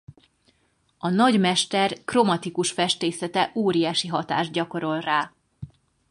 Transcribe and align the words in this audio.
A 0.97 1.09
nagy 1.09 1.39
mester 1.39 2.03
kromatikus 2.05 2.71
festészete 2.71 3.51
óriási 3.55 4.07
hatást 4.07 4.51
gyakorol 4.51 4.99
rá. 4.99 5.31